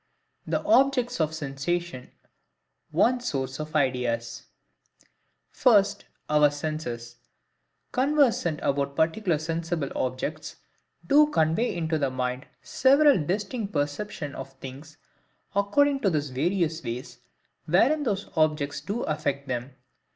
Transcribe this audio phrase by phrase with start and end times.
[0.47, 2.09] The Objects of Sensation
[2.89, 4.45] one Source of Ideas
[5.51, 7.17] First, our Senses,
[7.91, 10.55] conversant about particular sensible objects,
[11.05, 14.97] do convey into the mind several distinct perceptions of things,
[15.53, 17.19] according to those various ways
[17.67, 19.75] wherein those objects do affect them.